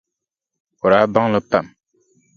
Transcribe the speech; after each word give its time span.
O 0.83 0.85
daa 0.91 1.05
baŋ 1.13 1.25
li 1.33 1.39
pam. 1.49 1.65